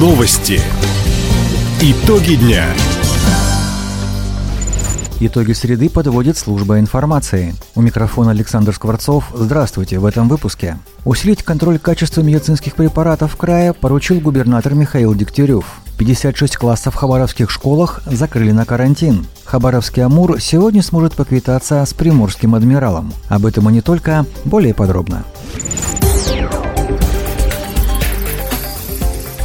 Новости. 0.00 0.62
Итоги 1.82 2.36
дня. 2.36 2.64
Итоги 5.20 5.52
среды 5.52 5.90
подводит 5.90 6.38
служба 6.38 6.78
информации. 6.78 7.54
У 7.74 7.82
микрофона 7.82 8.30
Александр 8.30 8.74
Скворцов. 8.74 9.26
Здравствуйте 9.34 9.98
в 9.98 10.06
этом 10.06 10.26
выпуске. 10.26 10.78
Усилить 11.04 11.42
контроль 11.42 11.78
качества 11.78 12.22
медицинских 12.22 12.76
препаратов 12.76 13.34
в 13.34 13.36
крае 13.36 13.74
поручил 13.74 14.20
губернатор 14.20 14.72
Михаил 14.72 15.14
Дегтярев. 15.14 15.66
56 15.98 16.56
классов 16.56 16.94
в 16.94 16.96
хабаровских 16.96 17.50
школах 17.50 18.00
закрыли 18.06 18.52
на 18.52 18.64
карантин. 18.64 19.26
Хабаровский 19.44 20.02
Амур 20.02 20.40
сегодня 20.40 20.82
сможет 20.82 21.12
поквитаться 21.12 21.84
с 21.84 21.92
приморским 21.92 22.54
адмиралом. 22.54 23.12
Об 23.28 23.44
этом 23.44 23.68
и 23.68 23.72
не 23.74 23.82
только, 23.82 24.24
более 24.46 24.72
подробно. 24.72 25.26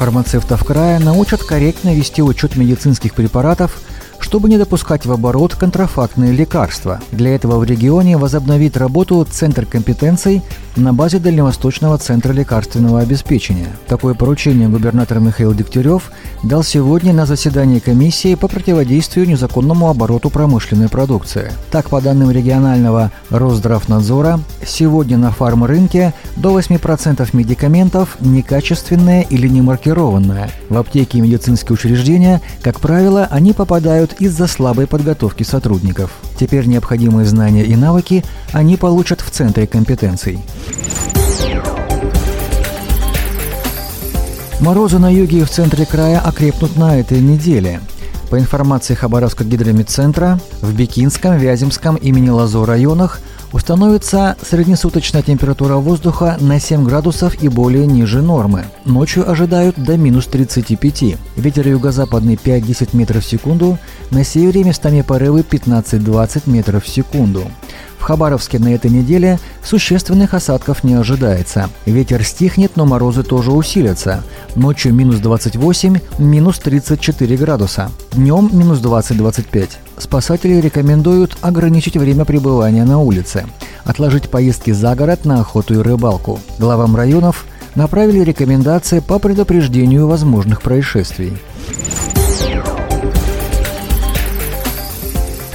Фармацевтов 0.00 0.64
края 0.64 0.98
научат 0.98 1.42
корректно 1.42 1.94
вести 1.94 2.22
учет 2.22 2.56
медицинских 2.56 3.14
препаратов 3.14 3.82
чтобы 4.20 4.48
не 4.48 4.58
допускать 4.58 5.06
в 5.06 5.12
оборот 5.12 5.54
контрафактные 5.54 6.32
лекарства. 6.32 7.00
Для 7.10 7.34
этого 7.34 7.58
в 7.58 7.64
регионе 7.64 8.16
возобновит 8.16 8.76
работу 8.76 9.26
Центр 9.28 9.66
компетенций 9.66 10.42
на 10.76 10.92
базе 10.92 11.18
Дальневосточного 11.18 11.98
центра 11.98 12.32
лекарственного 12.32 13.00
обеспечения. 13.00 13.68
Такое 13.88 14.14
поручение 14.14 14.68
губернатор 14.68 15.18
Михаил 15.20 15.52
Дегтярев 15.52 16.10
дал 16.42 16.62
сегодня 16.62 17.12
на 17.12 17.26
заседании 17.26 17.78
комиссии 17.78 18.34
по 18.34 18.48
противодействию 18.48 19.28
незаконному 19.28 19.88
обороту 19.88 20.30
промышленной 20.30 20.88
продукции. 20.88 21.52
Так, 21.70 21.90
по 21.90 22.00
данным 22.00 22.30
регионального 22.30 23.10
Росздравнадзора, 23.30 24.40
сегодня 24.64 25.18
на 25.18 25.30
фарм-рынке 25.30 26.14
до 26.36 26.58
8% 26.58 27.28
медикаментов 27.32 28.16
некачественные 28.20 29.26
или 29.28 29.48
не 29.48 29.62
маркированные. 29.62 30.50
В 30.68 30.78
аптеке 30.78 31.18
и 31.18 31.20
медицинские 31.20 31.74
учреждения, 31.74 32.40
как 32.62 32.80
правило, 32.80 33.26
они 33.30 33.52
попадают 33.52 34.14
из-за 34.20 34.46
слабой 34.46 34.86
подготовки 34.86 35.42
сотрудников. 35.42 36.10
Теперь 36.40 36.64
необходимые 36.64 37.26
знания 37.26 37.66
и 37.66 37.76
навыки 37.76 38.24
они 38.52 38.78
получат 38.78 39.20
в 39.20 39.28
Центре 39.28 39.66
компетенций. 39.66 40.38
Морозы 44.58 44.98
на 44.98 45.12
юге 45.12 45.40
и 45.40 45.44
в 45.44 45.50
центре 45.50 45.84
края 45.84 46.18
окрепнут 46.18 46.76
на 46.76 46.98
этой 46.98 47.20
неделе. 47.20 47.80
По 48.30 48.38
информации 48.38 48.94
Хабаровского 48.94 49.46
гидромедцентра, 49.46 50.40
в 50.62 50.72
Бикинском, 50.72 51.36
Вяземском 51.36 51.96
имени 51.96 52.30
Лазо 52.30 52.64
районах 52.64 53.20
Установится 53.52 54.36
среднесуточная 54.48 55.22
температура 55.22 55.74
воздуха 55.74 56.36
на 56.40 56.60
7 56.60 56.84
градусов 56.84 57.42
и 57.42 57.48
более 57.48 57.84
ниже 57.84 58.22
нормы. 58.22 58.66
Ночью 58.84 59.28
ожидают 59.28 59.76
до 59.76 59.96
минус 59.96 60.26
35. 60.26 61.16
Ветер 61.36 61.66
юго-западный 61.66 62.36
5-10 62.36 62.96
метров 62.96 63.24
в 63.24 63.28
секунду, 63.28 63.76
на 64.10 64.22
севере 64.22 64.62
местами 64.62 65.02
порывы 65.02 65.40
15-20 65.40 66.42
метров 66.48 66.84
в 66.84 66.88
секунду. 66.88 67.42
Хабаровске 68.10 68.58
на 68.58 68.74
этой 68.74 68.90
неделе 68.90 69.38
существенных 69.62 70.34
осадков 70.34 70.82
не 70.82 70.94
ожидается. 70.94 71.70
Ветер 71.86 72.24
стихнет, 72.24 72.72
но 72.74 72.84
морозы 72.84 73.22
тоже 73.22 73.52
усилятся. 73.52 74.24
Ночью 74.56 74.92
минус 74.92 75.20
28, 75.20 76.00
минус 76.18 76.58
34 76.58 77.36
градуса. 77.36 77.92
Днем 78.10 78.50
минус 78.52 78.80
20-25. 78.80 79.68
Спасатели 79.96 80.60
рекомендуют 80.60 81.38
ограничить 81.40 81.96
время 81.96 82.24
пребывания 82.24 82.82
на 82.82 82.98
улице, 82.98 83.46
отложить 83.84 84.28
поездки 84.28 84.72
за 84.72 84.96
город 84.96 85.24
на 85.24 85.38
охоту 85.38 85.74
и 85.74 85.78
рыбалку. 85.78 86.40
Главам 86.58 86.96
районов 86.96 87.44
направили 87.76 88.24
рекомендации 88.24 88.98
по 88.98 89.20
предупреждению 89.20 90.08
возможных 90.08 90.62
происшествий. 90.62 91.38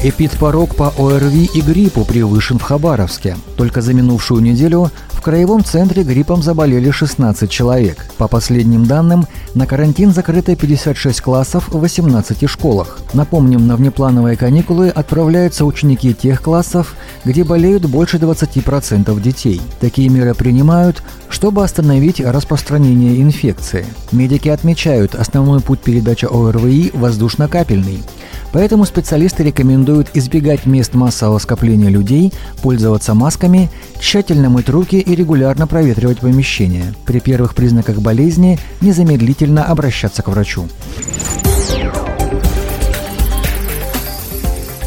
Эпидпорог 0.08 0.76
по 0.76 0.94
ОРВИ 1.00 1.50
и 1.56 1.62
гриппу 1.62 2.06
превышен 2.06 2.60
в 2.60 2.62
Хабаровске. 2.62 3.38
Только 3.58 3.82
за 3.82 3.96
минувшую 3.96 4.40
неделю 4.40 4.92
краевом 5.26 5.64
центре 5.64 6.04
гриппом 6.04 6.44
заболели 6.44 6.92
16 6.92 7.50
человек. 7.50 8.06
По 8.20 8.28
последним 8.28 8.86
данным, 8.86 9.26
на 9.56 9.66
карантин 9.66 10.14
закрыто 10.14 10.56
56 10.56 11.20
классов 11.20 11.68
в 11.70 11.80
18 11.80 12.48
школах. 12.48 13.00
Напомним, 13.14 13.66
на 13.66 13.76
внеплановые 13.76 14.38
каникулы 14.38 14.90
отправляются 14.90 15.66
ученики 15.66 16.14
тех 16.14 16.44
классов, 16.44 16.94
где 17.24 17.44
болеют 17.44 17.88
больше 17.88 18.18
20% 18.18 19.20
детей. 19.20 19.62
Такие 19.80 20.10
меры 20.10 20.36
принимают, 20.36 21.02
чтобы 21.28 21.64
остановить 21.64 22.20
распространение 22.20 23.20
инфекции. 23.20 23.88
Медики 24.12 24.50
отмечают, 24.50 25.16
основной 25.16 25.60
путь 25.60 25.80
передачи 25.80 26.26
ОРВИ– 26.26 26.92
воздушно-капельный. 26.94 28.04
Поэтому 28.52 28.86
специалисты 28.86 29.44
рекомендуют 29.44 30.12
избегать 30.14 30.66
мест 30.66 30.94
массового 30.94 31.40
скопления 31.40 31.90
людей, 31.90 32.32
пользоваться 32.62 33.14
масками, 33.14 33.70
тщательно 34.00 34.50
мыть 34.50 34.70
руки 34.70 34.98
и 34.98 35.15
регулярно 35.16 35.68
проветривать 35.68 36.20
помещение. 36.20 36.94
При 37.06 37.20
первых 37.20 37.56
признаках 37.56 37.98
болезни 38.00 38.60
незамедлительно 38.82 39.64
обращаться 39.64 40.22
к 40.22 40.28
врачу. 40.28 40.68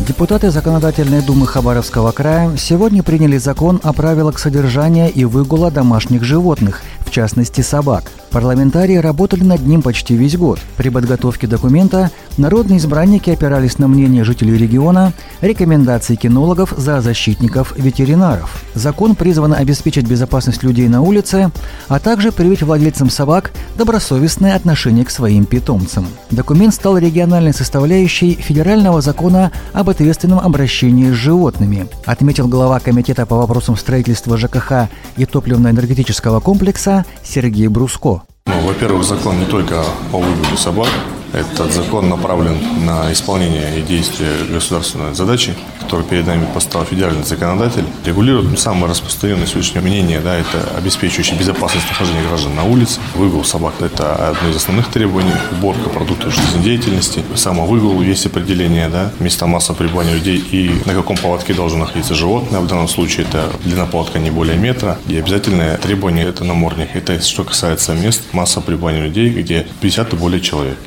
Депутаты 0.08 0.50
Законодательной 0.50 1.20
думы 1.20 1.46
Хабаровского 1.46 2.12
края 2.12 2.56
сегодня 2.56 3.02
приняли 3.02 3.36
закон 3.36 3.78
о 3.82 3.92
правилах 3.92 4.38
содержания 4.38 5.08
и 5.10 5.26
выгула 5.26 5.70
домашних 5.70 6.24
животных, 6.24 6.80
в 7.00 7.10
частности 7.10 7.60
собак. 7.60 8.04
Парламентарии 8.30 8.96
работали 8.96 9.44
над 9.44 9.66
ним 9.66 9.82
почти 9.82 10.14
весь 10.14 10.36
год. 10.36 10.60
При 10.78 10.88
подготовке 10.88 11.46
документа 11.46 12.10
народные 12.38 12.78
избранники 12.78 13.30
опирались 13.30 13.78
на 13.78 13.88
мнение 13.88 14.24
жителей 14.24 14.56
региона, 14.56 15.12
рекомендации 15.40 16.14
кинологов 16.14 16.72
за 16.76 17.00
защитников 17.00 17.76
ветеринаров. 17.76 18.62
Закон 18.74 19.14
призван 19.14 19.52
обеспечить 19.52 20.06
безопасность 20.06 20.62
людей 20.62 20.88
на 20.88 21.02
улице, 21.02 21.50
а 21.88 21.98
также 21.98 22.32
привить 22.32 22.62
владельцам 22.62 23.10
собак 23.10 23.52
добросовестное 23.76 24.54
отношение 24.54 25.04
к 25.04 25.10
своим 25.10 25.44
питомцам. 25.44 26.06
Документ 26.30 26.74
стал 26.74 26.98
региональной 26.98 27.52
составляющей 27.52 28.34
федерального 28.34 29.00
закона 29.00 29.52
об 29.72 29.90
ответственном 29.90 30.40
обращении 30.40 31.10
с 31.10 31.14
животными, 31.14 31.86
отметил 32.06 32.48
глава 32.48 32.80
Комитета 32.80 33.26
по 33.26 33.36
вопросам 33.36 33.76
строительства 33.76 34.36
ЖКХ 34.36 34.88
и 35.16 35.26
топливно-энергетического 35.26 36.40
комплекса 36.40 37.04
Сергей 37.22 37.68
Бруско. 37.68 38.22
Ну, 38.46 38.60
во-первых, 38.66 39.04
закон 39.04 39.38
не 39.38 39.44
только 39.44 39.82
о 40.12 40.18
выгуле 40.18 40.56
собак, 40.56 40.88
этот 41.32 41.72
закон 41.72 42.08
направлен 42.08 42.56
на 42.84 43.12
исполнение 43.12 43.78
и 43.78 43.82
действие 43.82 44.30
государственной 44.50 45.14
задачи, 45.14 45.54
которую 45.80 46.06
перед 46.06 46.26
нами 46.26 46.46
поставил 46.52 46.86
федеральный 46.86 47.24
законодатель. 47.24 47.84
Регулирует 48.04 48.58
самое 48.58 48.86
распространенное 48.86 49.46
сегодняшнее 49.46 49.82
мнение, 49.82 50.20
да, 50.20 50.36
это 50.36 50.76
обеспечивающее 50.76 51.38
безопасность 51.38 51.88
нахождения 51.88 52.26
граждан 52.26 52.54
на 52.54 52.64
улице. 52.64 53.00
Выгул 53.14 53.44
собак– 53.44 53.74
это 53.80 54.30
одно 54.30 54.50
из 54.50 54.56
основных 54.56 54.88
требований. 54.88 55.32
Уборка 55.52 55.88
продуктов 55.88 56.34
жизнедеятельности. 56.34 57.22
Самовыгул 57.34 58.00
есть 58.02 58.26
определение, 58.26 58.88
да, 58.88 59.12
места 59.20 59.46
массового 59.46 59.78
пребывания 59.78 60.14
людей 60.14 60.38
и 60.38 60.70
на 60.84 60.94
каком 60.94 61.16
поводке 61.16 61.54
должен 61.54 61.80
находиться 61.80 62.14
животное. 62.14 62.60
В 62.60 62.66
данном 62.66 62.88
случае 62.88 63.26
это 63.26 63.50
длина 63.64 63.86
поводка 63.86 64.18
не 64.18 64.30
более 64.30 64.56
метра. 64.56 64.98
И 65.08 65.16
обязательное 65.16 65.76
требование– 65.76 66.26
это 66.28 66.44
намордник. 66.44 66.94
Это 66.94 67.20
что 67.20 67.44
касается 67.44 67.94
мест 67.94 68.22
массового 68.32 68.66
пребывания 68.66 69.02
людей, 69.02 69.30
где 69.30 69.66
50 69.80 70.12
и 70.12 70.16
более 70.16 70.40
человек. 70.40 70.78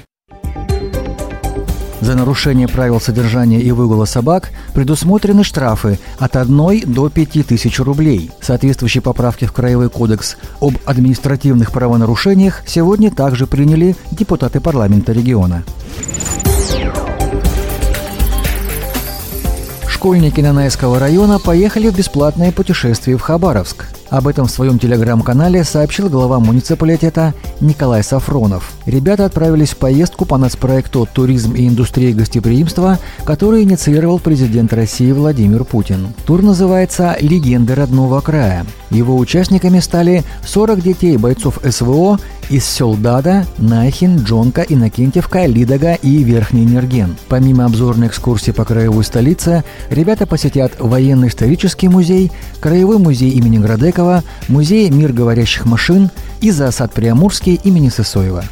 За 2.02 2.16
нарушение 2.16 2.68
правил 2.68 3.00
содержания 3.00 3.62
и 3.62 3.72
выгула 3.72 4.06
собак 4.06 4.50
предусмотрены 4.74 5.44
штрафы 5.44 6.00
от 6.18 6.36
1 6.36 6.92
до 6.92 7.10
5 7.10 7.46
тысяч 7.46 7.80
рублей. 7.80 8.32
Соответствующие 8.42 9.04
поправки 9.04 9.46
в 9.46 9.54
Краевой 9.54 9.90
кодекс 9.90 10.36
об 10.60 10.74
административных 10.86 11.72
правонарушениях 11.72 12.64
сегодня 12.66 13.12
также 13.12 13.46
приняли 13.46 13.96
депутаты 14.12 14.60
парламента 14.60 15.12
региона. 15.12 15.64
Школьники 19.88 20.42
Нанайского 20.42 20.98
района 20.98 21.38
поехали 21.38 21.90
в 21.90 21.96
бесплатное 21.96 22.52
путешествие 22.52 23.18
в 23.18 23.22
Хабаровск. 23.22 23.86
Об 24.12 24.28
этом 24.28 24.48
в 24.48 24.52
своем 24.52 24.78
телеграм-канале 24.78 25.64
сообщил 25.64 26.10
глава 26.10 26.42
муниципалитета 26.42 27.34
Николай 27.62 28.04
Сафронов. 28.04 28.74
Ребята 28.86 29.24
отправились 29.24 29.70
в 29.70 29.78
поездку 29.78 30.26
по 30.26 30.38
нацпроекту 30.38 31.08
«Туризм 31.12 31.54
и 31.54 31.66
индустрия 31.66 32.14
гостеприимства», 32.14 33.00
который 33.24 33.64
инициировал 33.64 34.20
президент 34.20 34.74
России 34.74 35.14
Владимир 35.14 35.64
Путин. 35.64 36.10
Тур 36.26 36.42
называется 36.42 37.16
«Легенды 37.22 37.74
родного 37.74 38.20
края». 38.20 38.66
Его 38.90 39.16
участниками 39.16 39.80
стали 39.80 40.26
40 40.46 40.82
детей 40.82 41.16
бойцов 41.16 41.60
СВО 41.64 42.20
из 42.52 42.66
сел 42.66 42.96
Дада, 42.96 43.46
Нахин, 43.58 44.24
Джонка, 44.24 44.62
Иннокентьевка, 44.62 45.46
Лидога 45.46 45.94
и 45.94 46.22
Верхний 46.22 46.66
Нерген. 46.66 47.16
Помимо 47.30 47.64
обзорной 47.66 48.08
экскурсии 48.08 48.52
по 48.52 48.66
краевой 48.66 49.06
столице, 49.06 49.64
ребята 49.90 50.28
посетят 50.28 50.74
военно-исторический 50.78 51.88
музей, 51.88 52.30
краевой 52.60 52.98
музей 52.98 53.30
имени 53.32 53.58
Градекова, 53.58 54.24
музей 54.50 54.90
«Мир 54.90 55.14
говорящих 55.14 55.66
машин» 55.66 56.10
и 56.42 56.52
зоосад 56.52 56.92
Приамурский 56.92 57.60
имени 57.64 57.88
Сысоева. 57.88 58.44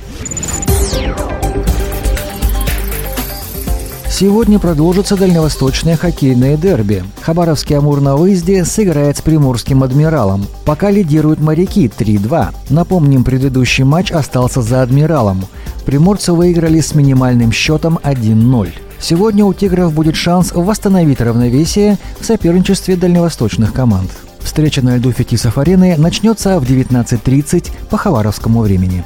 Сегодня 4.19 4.59
продолжится 4.59 5.15
дальневосточное 5.15 5.95
хоккейное 5.95 6.57
дерби. 6.57 7.05
Хабаровский 7.21 7.77
«Амур» 7.77 8.01
на 8.01 8.17
выезде 8.17 8.65
сыграет 8.65 9.15
с 9.15 9.21
приморским 9.21 9.81
«Адмиралом». 9.81 10.45
Пока 10.65 10.91
лидируют 10.91 11.39
моряки 11.39 11.87
3-2. 11.87 12.49
Напомним, 12.69 13.23
предыдущий 13.23 13.85
матч 13.85 14.11
остался 14.11 14.61
за 14.61 14.81
«Адмиралом». 14.81 15.45
Приморцы 15.85 16.33
выиграли 16.33 16.81
с 16.81 16.93
минимальным 16.95 17.53
счетом 17.53 17.97
1-0. 18.03 18.73
Сегодня 18.99 19.45
у 19.45 19.53
«Тигров» 19.53 19.93
будет 19.93 20.17
шанс 20.17 20.51
восстановить 20.51 21.21
равновесие 21.21 21.97
в 22.19 22.25
соперничестве 22.25 22.97
дальневосточных 22.97 23.71
команд. 23.71 24.11
Встреча 24.41 24.81
на 24.81 24.97
льду 24.97 25.13
Фетисов-арены 25.13 25.95
начнется 25.97 26.59
в 26.59 26.69
19.30 26.69 27.71
по 27.89 27.95
хабаровскому 27.95 28.59
времени. 28.59 29.05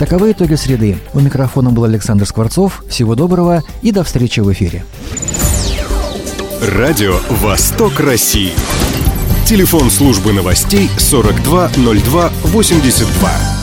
Таковы 0.00 0.32
итоги 0.32 0.54
среды. 0.54 0.98
У 1.12 1.20
микрофона 1.20 1.70
был 1.72 1.84
Александр 1.84 2.24
Скворцов. 2.24 2.82
Всего 2.88 3.14
доброго 3.14 3.62
и 3.82 3.92
до 3.92 4.02
встречи 4.02 4.40
в 4.40 4.50
эфире. 4.50 4.86
Радио 6.62 7.18
«Восток 7.28 8.00
России». 8.00 8.54
Телефон 9.44 9.90
службы 9.90 10.32
новостей 10.32 10.88
420282. 10.96 13.59